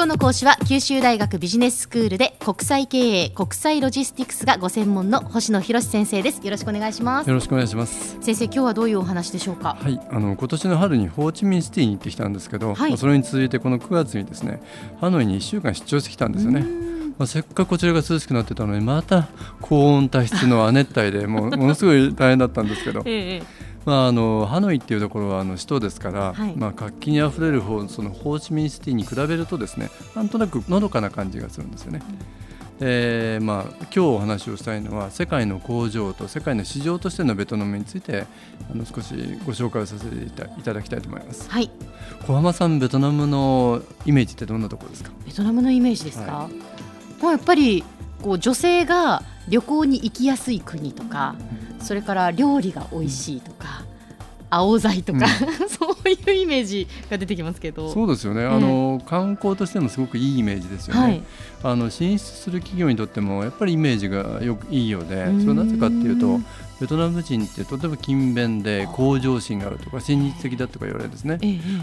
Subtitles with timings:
[0.00, 6.42] 今日の講師は九州大学ビジネススクールで国際経営国際ロジスティクスがご専門の星野博先生です。
[6.42, 7.28] よろしくお願いします。
[7.28, 8.16] よろしくお願いします。
[8.22, 9.76] 先生今日はどういうお話でしょうか？
[9.78, 10.00] はい。
[10.10, 14.62] あの今年の春にホーチミンシティに行ってきたんですけど、はい、それに続いてこの9月にですね
[15.02, 16.64] ハノイに1週間出張してきたんですよね。
[17.18, 19.28] まあ、せっかくこちらが涼しくなってたのにまた
[19.60, 32.02] 高温多湿の亜熱帯でもうものすごい大変だったんですけど、 ええまあ、あのハノイっていうところはあの首都ですから、はい、まあ、活気にあふれる方そのホーチミンシティに比べるとですねなんとなくのどかな感じがするんですよね。
[32.80, 38.26] うん、でまあ、今日お話をしたいのは世界の工場と世界の市場としてのベトナムについて
[38.70, 39.14] あの少し
[39.46, 40.30] ご紹介をさせてい
[40.62, 41.50] ただきたいと思います。
[41.50, 41.70] はい、
[42.26, 45.10] 小浜さんベトナムのイメージってどんなところですか？
[45.26, 46.52] ベトナムのイメージですか、はい、
[47.22, 47.82] まあ、やっぱり
[48.22, 51.34] こう女性が旅行に行きやすい国とか、
[51.80, 53.79] それから料理が美味しいとか、
[54.50, 57.92] 青材とか、うん、 そういうイメージが出てきますけど。
[57.92, 61.22] そうですよね、あの観光としてもすごくいいイメージですよね、はい、
[61.62, 66.40] あの進出する企業にとってもやっぱりイメージがよくいいようでそれはなぜかっていうと
[66.80, 71.38] ベトナム人ってとても勤勉で向上心があるとか親日的だとか言われるんですね、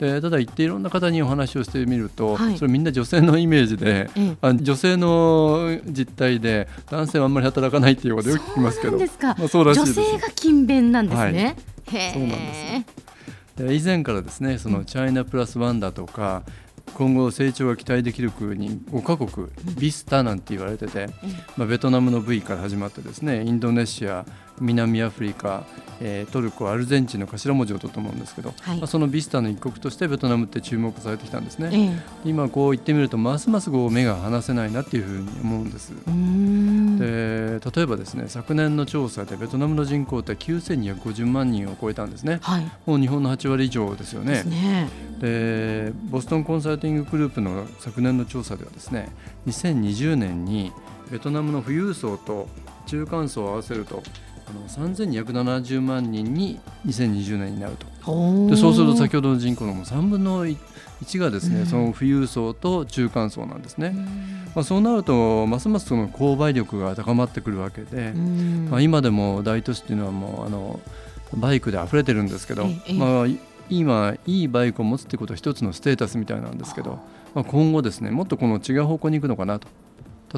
[0.00, 4.08] でただ行っていろんな方にお話をしてみると、はい、それみんな女性のイメージで、
[4.40, 8.98] あ女性の実態で男性はあんまり働かないっていうことよく聞きますけど。
[8.98, 11.56] まあ、そうらしいです女性が勤勉なんですね、はい
[11.90, 12.84] そうなんで
[13.56, 16.44] すで以前からですねそのチャイナプラスワンだとか
[16.94, 21.08] 今後成長が期待できる国5カ国ビスタなんて言われてて、
[21.56, 24.24] まあ、ベトナムの V から始まってですねインドネシア
[24.60, 25.64] 南アフリカ、
[26.00, 35.92] えー、トルコアルゼンチンの頭文字を取ったと思うんですけど、はい、まあ、そのビスタの一国としてベトナムって注目されてきたんですね、えー、今こう言ってみるとますますこう目が離せないなっていうふうに思うんです
[37.08, 44.44] で例えばですね昨年の調査でベトナムの人口って9250万人を超えたんですね、はい、もう日本の8割以上ですよね。
[45.20, 49.08] でボストンコンサルティンググループの昨年の調査ではですね
[49.46, 50.72] 2020年に
[51.10, 52.48] ベトナムの富裕層と
[52.86, 54.02] 中間層を合わせると
[54.48, 57.86] あの3270万人に2020年になると。
[58.48, 64.04] でそうすると先ほどの人口のも3分の1がですね、うん、その富裕層と中間層なんですね、うん、
[64.54, 70.80] まあ、そうなるとますますその購買力が高まってくるわけで、うん、まあ、今でも大都市っていうのはもうあの
[71.34, 73.26] バイクで溢れてるんですけど、まあ、
[73.68, 76.98] 今いいバイクを持つってことは一つのステータスみたいなんですけど、
[77.34, 79.68] まあ、今後ですねもっとこの違う方向に行くのかなと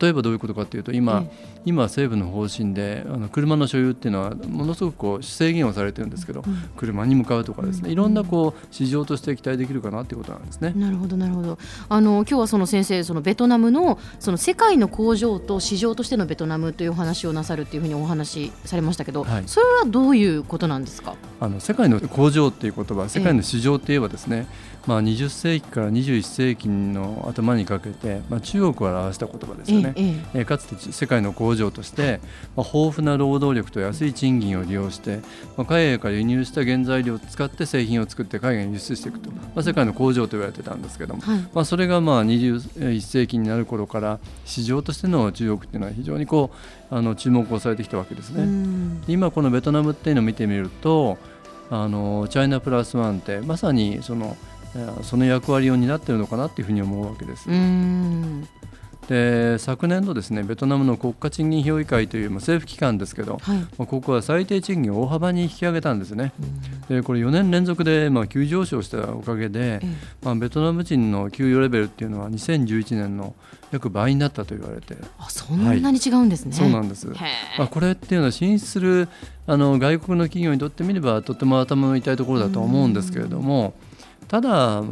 [0.00, 1.24] 例えばどういうことかというと今、
[1.64, 10.72] 今政府の方針であの車の所有っていうのはものすごくこう制限をされてるんですけど、うん、車に向かうとかですね、いろんなこう市場として期待できるかなということなんですね。
[10.76, 11.58] なるほどなるほど。
[11.88, 21.14] あの今日はその先生そのベトナムのその世界の工場と市場としてのベトナムというお話をなさるっていうふうにお話しされましたけど、はい、それはどういうことなんですか？
[21.40, 24.46] あの世界の工場っていう言葉、世界の市場って言えばですね。
[24.72, 29.92] えまあ、20世紀から21世紀の頭にかけて、まあ、中国を表した言葉ですよね、
[30.34, 32.20] ええかつて世界の工場として、
[32.56, 35.20] まあ、豊富な労働力と安い賃金を利用して、
[35.56, 46.50] まあ、海外から輸入した原材料を使って製品を作って海外に輸出していくと、まあ、世界の工場と言われてたんですけども、はい、まあ、それがまあ21世紀になる頃から市場としての中国っていうのは非常にこ
[46.90, 49.02] うあの注目をされてきたわけですね。
[49.08, 51.18] 今このベトナムっていうのを見てみると
[51.70, 54.36] あのチャイナプラスワンってまさにその
[55.02, 57.48] その役割を担っているのかなというふうに思うわけです。
[59.08, 66.32] で昨年度ですねベトナムの国家賃金評議会という、まあ、政府機関ですけど、はい、まあ、ここは最低賃金を大幅に引き上げたんですね。
[66.88, 69.80] でこれ4年連続で、まあ、急上昇したおかげで、
[70.22, 73.34] まあ、ベトナム人の給与レベルっていうのは2011年の
[73.70, 74.96] 約倍になったと言われて。
[75.18, 79.08] あそんなに違うんですね、はい、そうなんです、まあ、これっていうのは進出する
[79.46, 83.74] あの外国の企業にとってみればとても頭の痛いところだと思うんですけれども
[84.28, 84.82] ただ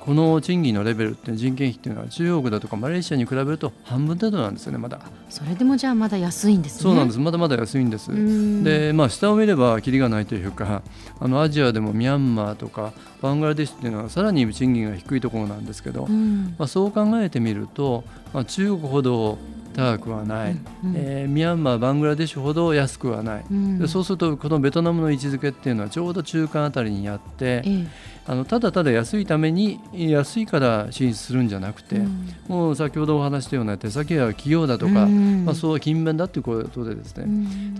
[0.00, 5.00] この賃金のレベルって人件費っていうのは中国だとかマレーシアに比べると半分程度なんですよねまだ。
[5.28, 6.82] それでもじゃあまだ安いんですね。
[6.82, 7.20] そうなんです。
[7.20, 8.10] まだまだ安いんです。
[8.64, 10.82] でまあ下を見ればきりがないというか
[11.20, 19.38] あのアジアでもミャンマーとかバングラデシュっていうのはさらに賃金が低いところなんですけど、まあ、そう考えてみると、まあ、中国ほど
[19.74, 20.54] 高くはない、う
[20.88, 27.86] ん、えー、ミャンマーバングラデシュほど安くはない、うん、でそうするとこのベトナムの位置づけっていうのはちょうど中間あたりにあって、え
[28.26, 37.26] あのただただ安いために安いから進出するんじゃなくて、うん、もう先ほどお話したような手先は企業だとか、まあ、そう勤勉だということでですね、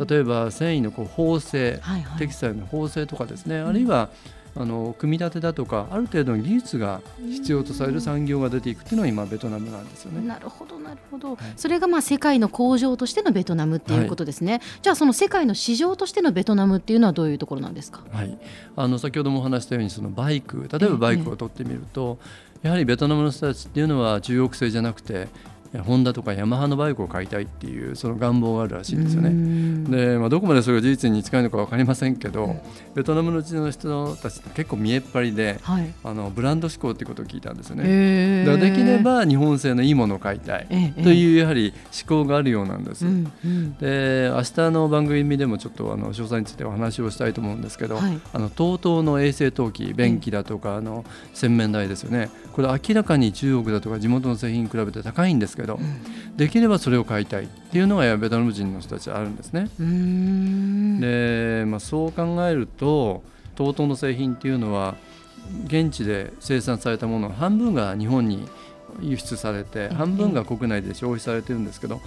[0.08, 3.58] 例えば繊維のこう縫製、はいはい、テキスタイルの縫製とかですね。
[3.58, 4.08] あるいは
[4.56, 10.26] あの組み立てだとかある程度の技術が必要とされる産業が出ていくっていうのが今ベトナムなんですよね。
[10.26, 18.38] なるほどなるほど、はい、それがまあ世界の工場としてのベトナムっていうことですね、はい、じゃあその世界の市場としてのベトナムっていうのはどういうところなんですか、はい、
[18.76, 22.19] あの先ほどもお話したようにそのバイク例えばバイクを取ってみると、
[22.62, 25.29] やはりベトナムの人たちっていうのは中国製じゃなくて
[25.78, 29.88] ホンダとかヤマハのバイクを買いたいっていうその願望があるらしいんですよね。
[29.88, 32.56] で、まあ、どこまでそれが事実に近いのか分かりませんけど、
[32.94, 38.44] ベトナムのうちの人たちって結構見えっ張りで、はい、あのブランド志向ってことを聞いたんですよね。
[38.44, 40.67] だからできれば日本製のいいものを買いたい
[41.02, 41.72] というやはり
[42.08, 43.05] 思考があるようなんです。
[43.81, 52.28] で明日の番組でもちょっとあの詳細についてお話をしたいと思うんですけど、はい、あの TOTO の衛星陶器便器だとかあの洗面台ですよね。
[52.52, 55.78] これ明らかに中国だとか地元の製品に比べて高いんですけど、
[56.36, 59.68] できればそれを買いたいっていうのがベトナム人の人たちあるんですね。
[61.00, 63.22] で、まあ、そう考えると
[63.56, 64.96] TOTO の製品っていうのは
[65.66, 68.48] 現地で生産されたものの半分が日本に
[69.00, 72.00] 輸出されて半分が国内で消費されてるんですけど、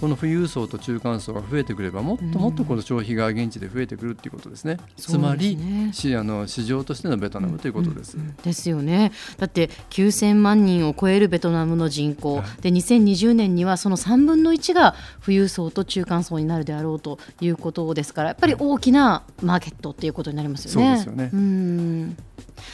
[0.00, 5.58] この富裕層と中間層が増えてくればもっともっとこの消費が現地で増えてくるっていうことですね、つまり
[5.92, 8.16] しあの市場としてのベトナムということです。
[8.42, 9.12] ですよね。
[9.38, 14.94] だって9000万人を超えるベトナムの人口、で2020年にはその3分の1が
[15.24, 20.96] 富裕層と中間層になるであろうということですからやっぱり大きなマーケットっていうことになりますよね。
[20.98, 22.16] そうですよね。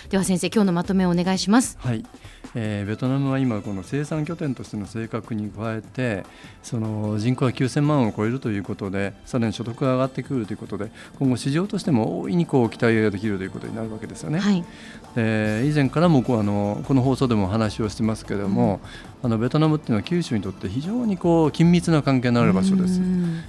[0.09, 1.79] では先生今日のまとめをお願いします。
[1.81, 2.05] はい
[2.55, 6.25] えー、ベトナムは今この生産拠点としての性格に加えて
[6.63, 14.41] その人口が9000万を超えるということでさらに所得が上がってくるということで今後市場としても大いにこう期待ができるということになるわけですよね。
[14.41, 14.65] はい、
[15.15, 18.81] で以前からもこうあのこの放送でも話をしてますけれども、
[19.23, 23.01] うん、あのベトナムっていうのは九州にとって非常にこう緊密な関係のある場所です。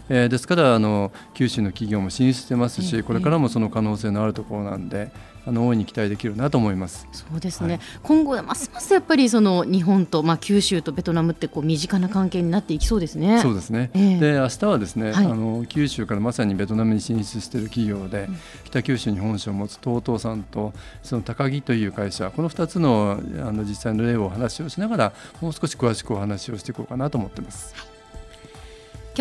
[0.10, 5.31] えー、ですからあの九州の企業も進出してますしこれからもその可能性のあるところなんで。
[5.46, 7.08] あの大いに期待できるなと思います。
[7.12, 13.40] そうですね、はい、今後ますますやっぱりその日本と、まあ、九州とベトナムってこう身近な関係になっていきそうですね。
[13.42, 20.74] そうですね、えー、で明日はですね、はい、あの九州からまさにベトナムに進出している企業で、うん、北九州に本社を持つ TOTO さんと
[21.04, 27.74] その高木という会社この2つのあの実際の例をお話をしながらもう少し詳しくお話をしていこうかなと思ってます。
[27.76, 28.01] はい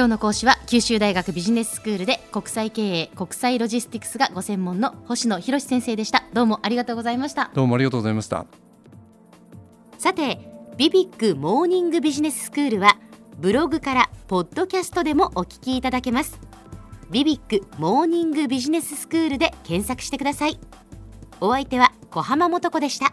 [0.01, 6.25] 今日の講師は九州大学ビジネススクールで国際経営国際ロジスティクスがご専門の星野博先生でした。
[6.33, 7.51] どうもありがとうございました。
[7.53, 8.47] どうもありがとうございました。
[9.99, 10.41] さて
[10.79, 12.97] ビビックモーニングビジネススクールは
[13.37, 16.41] ブログからポッドキャストでもお聞きいただけます。
[17.11, 20.59] ビビックモーニングビジネススクールで検索してください。
[21.43, 23.13] お相手は小浜もとこでした